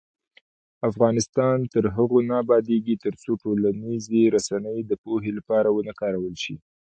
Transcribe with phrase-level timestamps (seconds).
[0.89, 6.55] افغانستان تر هغو نه ابادیږي، ترڅو ټولنیزې رسنۍ د پوهې لپاره ونه کارول شي.